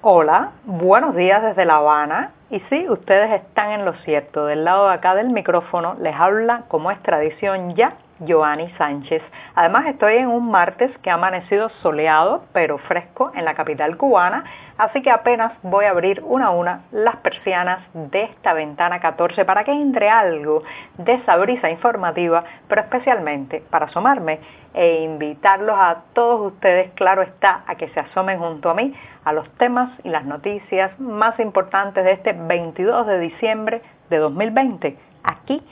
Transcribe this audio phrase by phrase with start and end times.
[0.00, 2.30] Hola, buenos días desde La Habana.
[2.50, 4.46] Y sí, ustedes están en lo cierto.
[4.46, 7.94] Del lado de acá del micrófono les habla, como es tradición ya,
[8.26, 9.22] Joanny Sánchez.
[9.54, 14.44] Además estoy en un martes que ha amanecido soleado pero fresco en la capital cubana,
[14.76, 19.44] así que apenas voy a abrir una a una las persianas de esta ventana 14
[19.44, 20.62] para que entre algo
[20.96, 24.40] de esa brisa informativa, pero especialmente para asomarme
[24.74, 29.32] e invitarlos a todos ustedes, claro está, a que se asomen junto a mí a
[29.32, 35.62] los temas y las noticias más importantes de este 22 de diciembre de 2020 aquí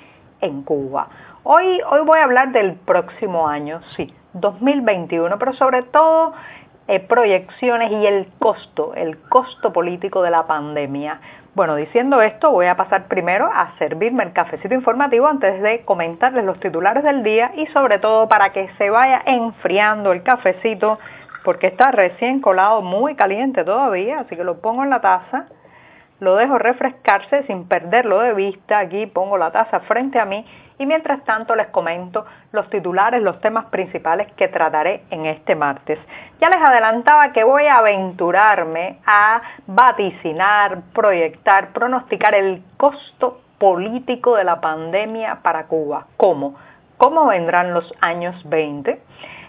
[0.40, 1.08] en Cuba.
[1.48, 6.32] Hoy, hoy voy a hablar del próximo año, sí, 2021, pero sobre todo
[6.88, 11.20] eh, proyecciones y el costo, el costo político de la pandemia.
[11.54, 16.44] Bueno, diciendo esto, voy a pasar primero a servirme el cafecito informativo antes de comentarles
[16.44, 20.98] los titulares del día y sobre todo para que se vaya enfriando el cafecito
[21.44, 25.46] porque está recién colado, muy caliente todavía, así que lo pongo en la taza,
[26.20, 30.44] lo dejo refrescarse sin perderlo de vista, aquí pongo la taza frente a mí
[30.78, 35.98] y mientras tanto les comento los titulares, los temas principales que trataré en este martes.
[36.40, 44.44] Ya les adelantaba que voy a aventurarme a vaticinar, proyectar, pronosticar el costo político de
[44.44, 46.06] la pandemia para Cuba.
[46.16, 46.56] ¿Cómo?
[46.98, 49.00] ¿Cómo vendrán los años 20?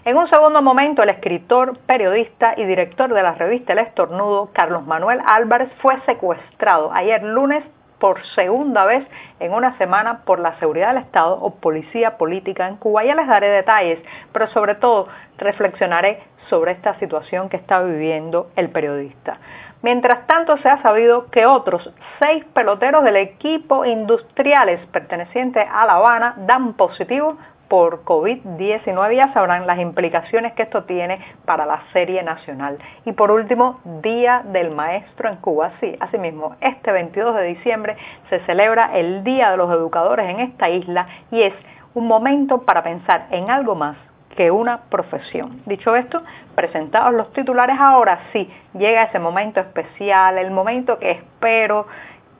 [0.04, 4.86] En un segundo momento, el escritor, periodista y director de la revista El Estornudo, Carlos
[4.86, 7.64] Manuel Álvarez, fue secuestrado ayer lunes
[7.98, 9.04] por segunda vez
[9.40, 13.04] en una semana por la seguridad del Estado o policía política en Cuba.
[13.04, 13.98] Ya les daré detalles,
[14.32, 19.38] pero sobre todo reflexionaré sobre esta situación que está viviendo el periodista.
[19.82, 25.94] Mientras tanto, se ha sabido que otros seis peloteros del equipo industriales pertenecientes a La
[25.94, 27.36] Habana dan positivo
[27.68, 29.16] por COVID-19.
[29.16, 32.78] Ya sabrán las implicaciones que esto tiene para la serie nacional.
[33.04, 35.72] Y por último, Día del Maestro en Cuba.
[35.80, 37.96] Sí, asimismo, este 22 de diciembre
[38.30, 41.54] se celebra el Día de los Educadores en esta isla y es
[41.94, 43.96] un momento para pensar en algo más
[44.36, 45.62] que una profesión.
[45.66, 46.22] Dicho esto,
[46.54, 51.86] presentados los titulares, ahora sí llega ese momento especial, el momento que espero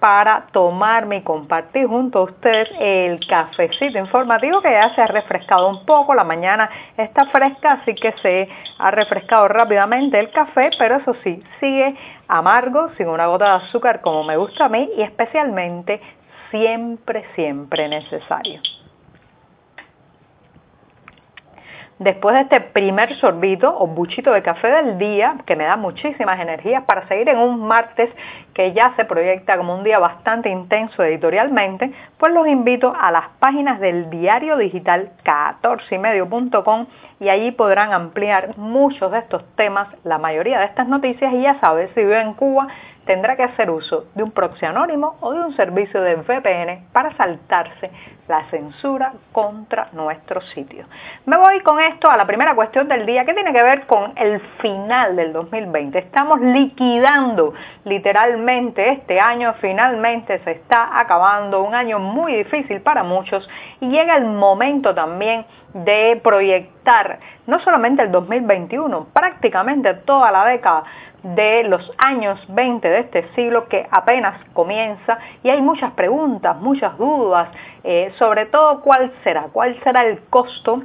[0.01, 5.69] para tomarme y compartir junto a ustedes el cafecito informativo que ya se ha refrescado
[5.69, 8.49] un poco, la mañana está fresca, así que se
[8.79, 11.97] ha refrescado rápidamente el café, pero eso sí, sigue
[12.29, 16.01] amargo, sin una gota de azúcar como me gusta a mí y especialmente
[16.51, 18.61] siempre, siempre necesario.
[21.99, 26.41] después de este primer sorbito o buchito de café del día, que me da muchísimas
[26.41, 28.11] energías para seguir en un martes
[28.59, 33.29] que ya se proyecta como un día bastante intenso editorialmente, pues los invito a las
[33.39, 36.87] páginas del diario digital 14ymedio.com
[37.21, 41.61] y allí podrán ampliar muchos de estos temas, la mayoría de estas noticias y ya
[41.61, 42.67] sabes, si vive en Cuba,
[43.09, 47.17] tendrá que hacer uso de un proxy anónimo o de un servicio de VPN para
[47.17, 47.91] saltarse
[48.29, 50.85] la censura contra nuestro sitio.
[51.25, 54.13] Me voy con esto a la primera cuestión del día que tiene que ver con
[54.17, 55.99] el final del 2020.
[55.99, 57.55] Estamos liquidando
[57.85, 63.47] literalmente este año, finalmente se está acabando, un año muy difícil para muchos
[63.79, 65.45] y llega el momento también
[65.75, 70.85] de proyectar no solamente el 2021, prácticamente toda la década
[71.23, 76.97] de los años 20 de este siglo que apenas comienza y hay muchas preguntas, muchas
[76.97, 77.51] dudas,
[77.85, 80.85] eh, sobre todo cuál será, cuál será el costo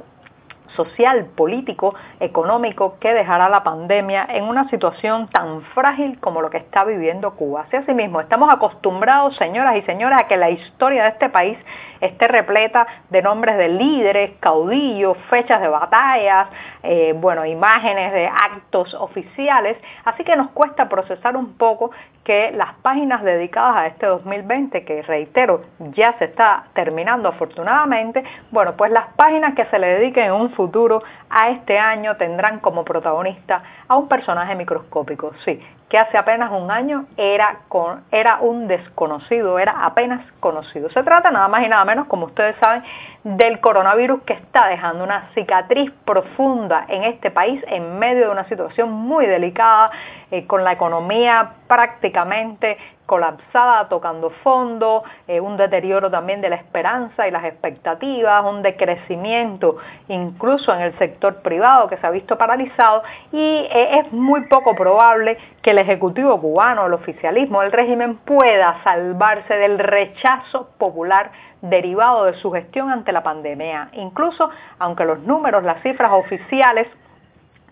[0.76, 6.58] social, político, económico que dejará la pandemia en una situación tan frágil como lo que
[6.58, 7.62] está viviendo Cuba.
[7.62, 11.58] Así asimismo, estamos acostumbrados, señoras y señores, a que la historia de este país
[12.00, 16.48] esté repleta de nombres de líderes, caudillos, fechas de batallas,
[16.82, 21.90] eh, bueno, imágenes de actos oficiales, así que nos cuesta procesar un poco
[22.24, 25.62] que las páginas dedicadas a este 2020, que reitero,
[25.92, 30.50] ya se está terminando afortunadamente, bueno, pues las páginas que se le dediquen en un
[30.50, 35.60] futuro a este año tendrán como protagonista a un personaje microscópico, sí,
[35.94, 40.90] que hace apenas un año era, con, era un desconocido, era apenas conocido.
[40.90, 42.82] Se trata nada más y nada menos, como ustedes saben,
[43.22, 48.48] del coronavirus que está dejando una cicatriz profunda en este país en medio de una
[48.48, 49.92] situación muy delicada,
[50.32, 52.76] eh, con la economía prácticamente
[53.06, 59.76] colapsada, tocando fondo, eh, un deterioro también de la esperanza y las expectativas, un decrecimiento
[60.08, 63.02] incluso en el sector privado que se ha visto paralizado
[63.32, 68.82] y eh, es muy poco probable que el Ejecutivo cubano, el oficialismo, el régimen pueda
[68.84, 71.30] salvarse del rechazo popular
[71.60, 73.88] derivado de su gestión ante la pandemia.
[73.92, 76.86] Incluso, aunque los números, las cifras oficiales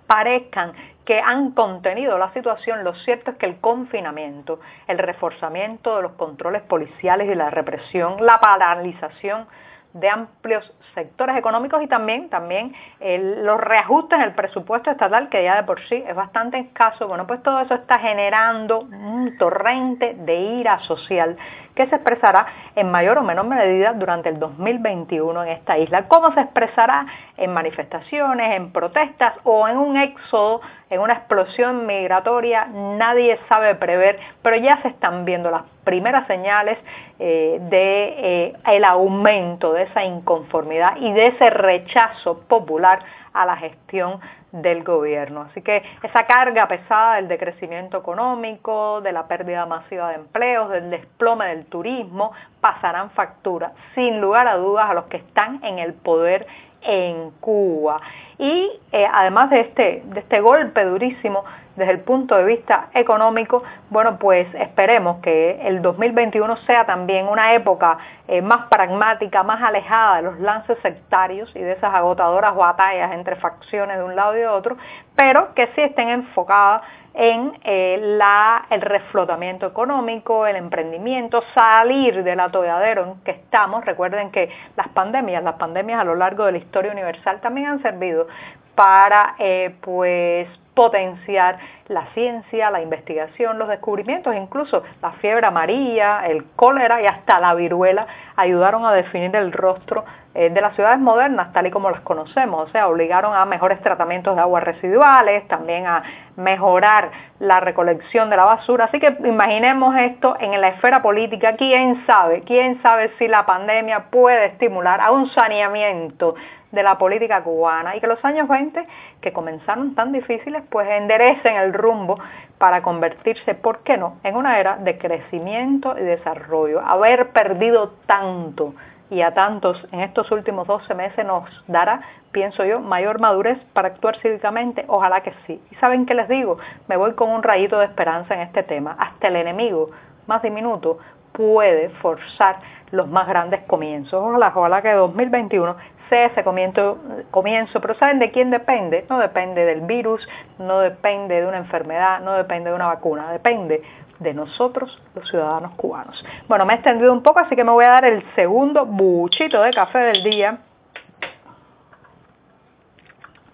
[0.07, 0.73] parezcan
[1.05, 6.13] que han contenido la situación, lo cierto es que el confinamiento, el reforzamiento de los
[6.13, 9.47] controles policiales y la represión, la paralización
[9.95, 15.57] de amplios sectores económicos y también, también los reajustes en el presupuesto estatal que ya
[15.57, 17.09] de por sí es bastante escaso.
[17.09, 21.37] Bueno, pues todo eso está generando un torrente de ira social
[21.75, 22.47] que se expresará
[22.77, 26.09] en mayor o menor medida durante el 2021 en esta isla.
[26.09, 27.07] ¿Cómo se expresará?
[27.37, 30.61] En manifestaciones, en protestas o en un éxodo,
[30.91, 36.79] en una explosión migratoria, nadie sabe prever, pero ya se están viendo las primeras señales
[37.19, 43.01] eh, de eh, aumento de esa inconformidad y de ese rechazo popular
[43.33, 44.21] a la gestión
[44.53, 45.43] del gobierno.
[45.51, 50.91] Así que esa carga pesada del decrecimiento económico, de la pérdida masiva de empleos, del
[50.91, 55.95] desplome del turismo, pasarán factura, sin lugar a dudas, a los que están en el
[55.95, 56.47] poder
[56.83, 58.01] en Cuba.
[58.39, 61.45] Y eh, además de este, de este golpe durísimo
[61.77, 67.55] desde el punto de vista económico, bueno, pues esperemos que el 2021 sea también una
[67.55, 67.99] época
[68.29, 73.37] eh, más pragmática, más alejada de los lances sectarios y de esas agotadoras batallas entre
[73.37, 74.77] facciones de un lado y de otro,
[75.17, 76.83] pero que sí estén enfocadas
[77.15, 83.85] en eh, la, el reflotamiento económico, el emprendimiento, salir del atolladero en que estamos.
[83.85, 87.83] Recuerden que las pandemias, las pandemias a lo largo de la historia universal también han
[87.83, 88.27] servido
[88.75, 91.59] para eh, pues potenciar
[91.89, 97.55] la ciencia, la investigación, los descubrimientos, incluso la fiebre amarilla, el cólera y hasta la
[97.55, 100.05] viruela ayudaron a definir el rostro
[100.35, 103.83] eh, de las ciudades modernas tal y como las conocemos, o sea, obligaron a mejores
[103.83, 106.03] tratamientos de aguas residuales, también a
[106.37, 112.07] mejorar la recolección de la basura, así que imaginemos esto en la esfera política, quién
[112.07, 116.35] sabe, quién sabe si la pandemia puede estimular a un saneamiento
[116.73, 118.85] de la política cubana y que los años 20,
[119.21, 122.19] que comenzaron tan difíciles, pues enderecen el rumbo
[122.59, 126.81] para convertirse, ¿por qué no?, en una era de crecimiento y desarrollo.
[126.81, 128.75] Haber perdido tanto
[129.11, 132.01] y a tantos en estos últimos 12 meses nos dará,
[132.33, 135.61] pienso yo, mayor madurez para actuar cívicamente, ojalá que sí.
[135.71, 136.57] Y saben qué les digo,
[136.89, 138.97] me voy con un rayito de esperanza en este tema.
[138.99, 139.91] Hasta el enemigo
[140.27, 140.99] más diminuto
[141.33, 142.57] puede forzar
[142.91, 144.23] los más grandes comienzos.
[144.23, 145.77] Ojalá, ojalá que 2021
[146.21, 146.99] ese comienzo,
[147.31, 149.07] comienzo, pero ¿saben de quién depende?
[149.09, 150.27] No depende del virus,
[150.59, 153.83] no depende de una enfermedad, no depende de una vacuna, depende
[154.19, 156.23] de nosotros los ciudadanos cubanos.
[156.49, 159.63] Bueno, me he extendido un poco, así que me voy a dar el segundo buchito
[159.63, 160.59] de café del día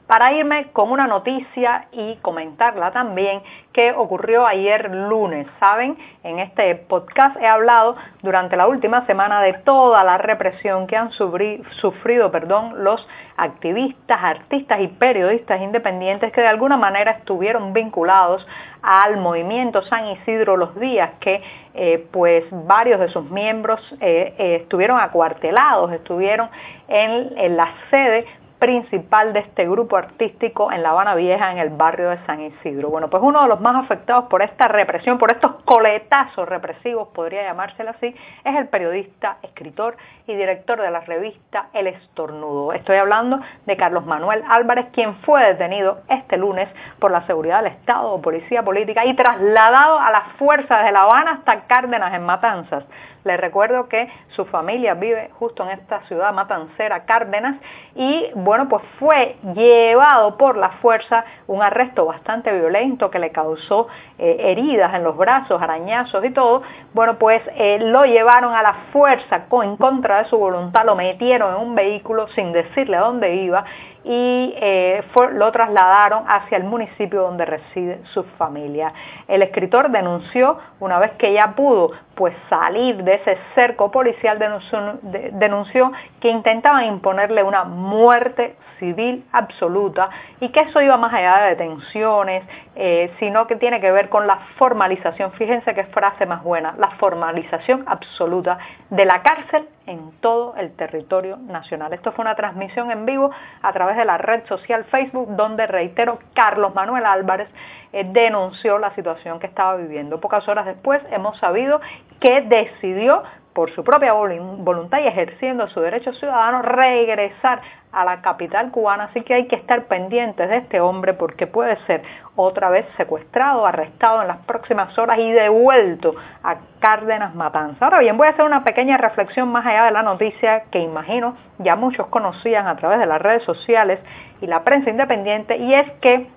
[0.09, 3.43] para irme con una noticia y comentarla también
[3.75, 5.47] que ocurrió ayer lunes.
[5.61, 10.97] Saben, en este podcast he hablado durante la última semana de toda la represión que
[10.97, 13.07] han sufrido perdón, los
[13.37, 18.45] activistas, artistas y periodistas independientes que de alguna manera estuvieron vinculados
[18.81, 21.43] al movimiento San Isidro los días que
[21.75, 26.49] eh, pues varios de sus miembros eh, eh, estuvieron acuartelados, estuvieron
[26.89, 28.27] en, en la sede
[28.59, 32.91] principal de este grupo artístico en La Habana Vieja, en el barrio de San Isidro.
[32.91, 37.45] Bueno, pues uno de los más afectados por esta represión, por estos coletazos represivos, podría
[37.45, 38.15] llamárselo así,
[38.45, 39.97] es el periodista, escritor
[40.27, 42.73] y director de la revista El Estornudo.
[42.73, 46.69] Estoy hablando de Carlos Manuel Álvarez, quien fue detenido este lunes
[46.99, 51.03] por la seguridad del Estado o Policía Política y trasladado a las fuerzas de La
[51.03, 52.85] Habana hasta Cárdenas en Matanzas.
[53.29, 57.57] Les recuerdo que su familia vive justo en esta ciudad matancera, Cárdenas,
[57.95, 63.89] y bueno, pues fue llevado por la fuerza, un arresto bastante violento que le causó
[64.17, 66.63] eh, heridas en los brazos, arañazos y todo.
[66.95, 71.55] Bueno, pues eh, lo llevaron a la fuerza en contra de su voluntad, lo metieron
[71.55, 73.63] en un vehículo sin decirle a dónde iba
[74.11, 78.91] y eh, lo trasladaron hacia el municipio donde reside su familia.
[79.29, 84.99] El escritor denunció, una vez que ya pudo pues salir de ese cerco policial, denunció,
[85.03, 90.09] denunció que intentaban imponerle una muerte civil absoluta
[90.41, 92.45] y que eso iba más allá de detenciones,
[92.77, 96.93] eh, sino que tiene que ver con la formalización, fíjense qué frase más buena, la
[96.93, 98.57] formalización absoluta
[98.89, 101.93] de la cárcel en todo el territorio nacional.
[101.93, 103.31] Esto fue una transmisión en vivo
[103.63, 107.49] a través de la red social Facebook, donde, reitero, Carlos Manuel Álvarez
[107.93, 110.21] eh, denunció la situación que estaba viviendo.
[110.21, 111.81] Pocas horas después hemos sabido
[112.21, 118.71] que decidió por su propia voluntad y ejerciendo su derecho ciudadano, regresar a la capital
[118.71, 122.03] cubana, así que hay que estar pendientes de este hombre porque puede ser
[122.37, 127.87] otra vez secuestrado, arrestado en las próximas horas y devuelto a Cárdenas Matanza.
[127.87, 131.37] Ahora bien, voy a hacer una pequeña reflexión más allá de la noticia que imagino
[131.59, 133.99] ya muchos conocían a través de las redes sociales
[134.41, 136.29] y la prensa independiente, y es que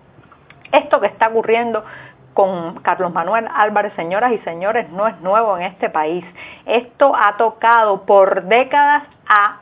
[0.71, 1.83] Esto que está ocurriendo
[2.33, 6.25] con Carlos Manuel Álvarez, señoras y señores, no es nuevo en este país.
[6.65, 9.57] Esto ha tocado por décadas a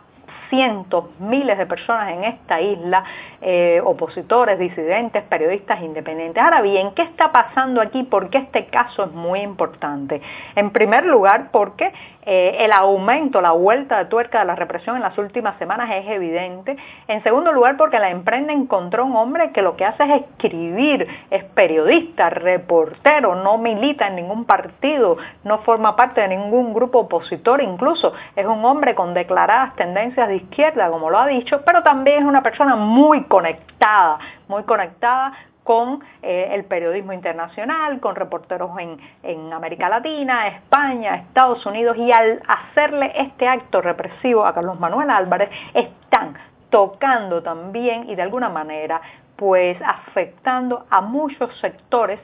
[0.49, 3.03] cientos, miles de personas en esta isla,
[3.41, 6.43] eh, opositores, disidentes, periodistas independientes.
[6.43, 8.03] Ahora bien, ¿qué está pasando aquí?
[8.03, 10.22] ¿Por qué este caso es muy importante?
[10.55, 11.93] En primer lugar, porque
[12.25, 16.08] eh, el aumento, la vuelta de tuerca de la represión en las últimas semanas es
[16.08, 16.77] evidente.
[17.08, 21.08] En segundo lugar, porque la emprenda encontró un hombre que lo que hace es escribir,
[21.31, 27.62] es periodista, reportero, no milita en ningún partido, no forma parte de ningún grupo opositor,
[27.62, 32.19] incluso es un hombre con declaradas tendencias de izquierda, como lo ha dicho, pero también
[32.19, 34.19] es una persona muy conectada,
[34.50, 35.31] muy conectada
[35.63, 42.12] con eh, el periodismo internacional, con reporteros en, en, América Latina, España, Estados Unidos, y
[42.12, 46.33] al hacerle este acto represivo a Carlos Manuel Álvarez, están
[46.71, 49.00] tocando también y de alguna manera
[49.36, 52.19] pues afectando a muchos sectores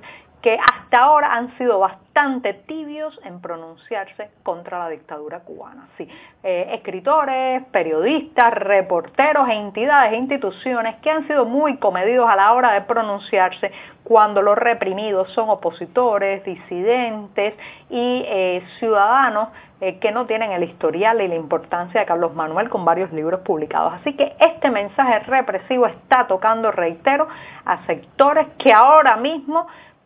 [0.46, 5.88] que hasta ahora han sido bastante tibios en pronunciarse contra la dictadura cubana.
[5.98, 6.08] Sí,
[6.44, 12.74] eh, escritores, periodistas, reporteros entidades e instituciones que han sido muy comedidos a la hora
[12.74, 13.72] de pronunciarse
[14.04, 17.56] cuando los reprimidos son opositores, disidentes
[17.90, 19.50] y eh, ciudadanos
[19.82, 23.40] eh, que no tienen el historial y la importancia de Carlos Manuel con varios libros
[23.40, 23.94] publicados.
[23.94, 27.28] Así que este mensaje represivo está tocando, reitero,
[27.66, 29.66] a sectores que ahora mismo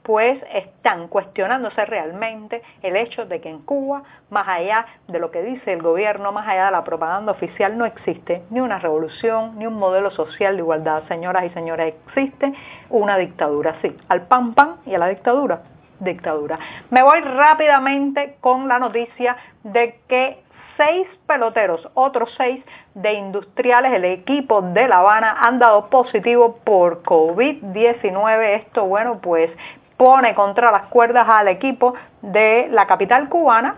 [0.10, 4.01] pues están cuestionándose realmente el hecho de que en Cuba,
[4.32, 7.86] más allá de lo que dice el gobierno, más allá de la propaganda oficial, no
[7.86, 11.04] existe ni una revolución, ni un modelo social de igualdad.
[11.10, 12.51] Señoras y señores, existe
[12.89, 15.62] una dictadura, sí, al pan pan y a la dictadura,
[16.00, 16.58] dictadura.
[16.89, 20.39] Me voy rápidamente con la noticia de que
[20.80, 22.63] seis peloteros, otros seis
[22.96, 28.56] de industriales, el equipo de La Habana han dado positivo por COVID-19.
[28.56, 29.51] Esto, bueno, pues
[30.00, 33.75] pone contra las cuerdas al equipo de la capital cubana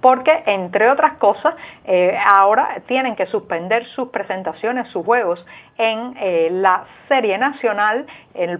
[0.00, 5.44] porque, entre otras cosas, eh, ahora tienen que suspender sus presentaciones, sus juegos
[5.78, 8.06] en eh, la Serie Nacional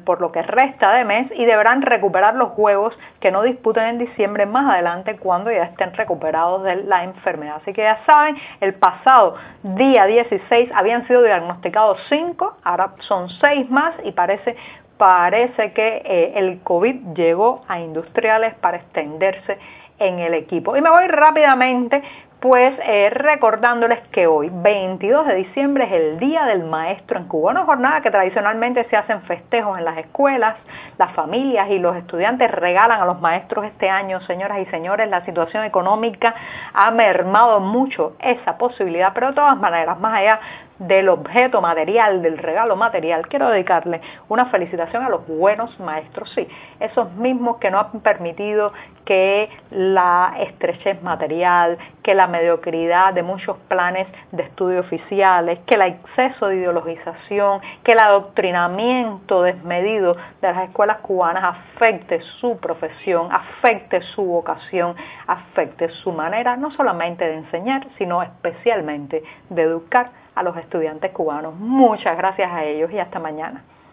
[0.05, 3.99] por lo que resta de mes y deberán recuperar los juegos que no disputen en
[3.99, 7.57] diciembre más adelante cuando ya estén recuperados de la enfermedad.
[7.57, 13.71] Así que ya saben, el pasado día 16 habían sido diagnosticados 5, ahora son 6
[13.71, 14.57] más y parece
[14.97, 19.59] parece que eh, el COVID llegó a industriales para extenderse
[19.99, 20.77] en el equipo.
[20.77, 22.03] Y me voy rápidamente
[22.41, 27.53] pues eh, recordándoles que hoy, 22 de diciembre, es el Día del Maestro en Cuba,
[27.53, 30.55] una jornada que tradicionalmente se hacen festejos en las escuelas,
[30.99, 35.25] las familias y los estudiantes regalan a los maestros este año, señoras y señores, la
[35.25, 36.35] situación económica
[36.75, 40.39] ha mermado mucho esa posibilidad, pero de todas maneras, más allá
[40.79, 46.47] del objeto material, del regalo material, quiero dedicarle una felicitación a los buenos maestros, sí,
[46.81, 48.73] esos mismos que no han permitido
[49.07, 55.83] que la estrechez material, que la mediocridad de muchos planes de estudio oficiales, que el
[55.83, 64.03] exceso de ideologización, que el adoctrinamiento desmedido de las escuelas cubanas afecte su profesión, afecte
[64.03, 64.97] su vocación,
[65.27, 71.55] afecte su manera no solamente de enseñar, sino especialmente de educar a los estudiantes cubanos.
[71.55, 73.63] Muchas gracias a ellos y hasta mañana.